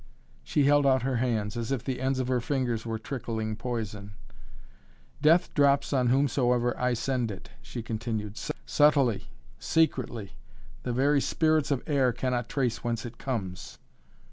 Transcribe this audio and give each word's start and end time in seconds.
She 0.43 0.63
held 0.63 0.87
out 0.87 1.03
her 1.03 1.17
hands, 1.17 1.55
as 1.55 1.71
if 1.71 1.83
the 1.83 2.01
ends 2.01 2.17
of 2.17 2.27
her 2.27 2.41
fingers 2.41 2.87
were 2.87 2.97
trickling 2.97 3.55
poison. 3.55 4.13
"Death 5.21 5.53
drops 5.53 5.93
on 5.93 6.07
whomsoever 6.07 6.75
I 6.75 6.95
send 6.95 7.29
it," 7.29 7.51
she 7.61 7.83
continued, 7.83 8.35
"subtly, 8.65 9.27
secretly. 9.59 10.31
The 10.81 10.91
very 10.91 11.21
spirits 11.21 11.69
of 11.69 11.83
air 11.85 12.11
cannot 12.13 12.49
trace 12.49 12.83
whence 12.83 13.05
it 13.05 13.19
comes." 13.19 13.77